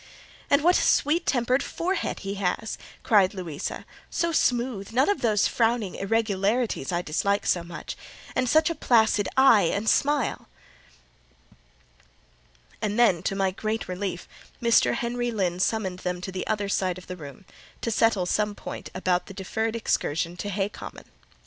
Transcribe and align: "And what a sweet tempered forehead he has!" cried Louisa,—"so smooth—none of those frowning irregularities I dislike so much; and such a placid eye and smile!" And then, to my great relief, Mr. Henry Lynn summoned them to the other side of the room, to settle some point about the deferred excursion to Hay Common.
"And 0.49 0.63
what 0.63 0.79
a 0.79 0.81
sweet 0.81 1.27
tempered 1.27 1.61
forehead 1.61 2.21
he 2.21 2.33
has!" 2.33 2.79
cried 3.03 3.35
Louisa,—"so 3.35 4.31
smooth—none 4.31 5.07
of 5.07 5.21
those 5.21 5.47
frowning 5.47 5.93
irregularities 5.93 6.91
I 6.91 7.03
dislike 7.03 7.45
so 7.45 7.61
much; 7.63 7.95
and 8.35 8.49
such 8.49 8.71
a 8.71 8.73
placid 8.73 9.29
eye 9.37 9.69
and 9.71 9.87
smile!" 9.87 10.47
And 12.81 12.97
then, 12.97 13.21
to 13.21 13.35
my 13.35 13.51
great 13.51 13.87
relief, 13.87 14.27
Mr. 14.59 14.95
Henry 14.95 15.29
Lynn 15.29 15.59
summoned 15.59 15.99
them 15.99 16.19
to 16.21 16.31
the 16.31 16.47
other 16.47 16.67
side 16.67 16.97
of 16.97 17.05
the 17.05 17.15
room, 17.15 17.45
to 17.81 17.91
settle 17.91 18.25
some 18.25 18.55
point 18.55 18.89
about 18.95 19.27
the 19.27 19.35
deferred 19.35 19.75
excursion 19.75 20.35
to 20.37 20.49
Hay 20.49 20.67
Common. 20.69 21.05